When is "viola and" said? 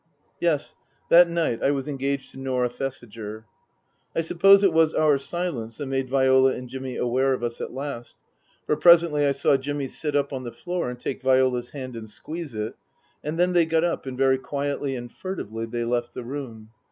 6.09-6.67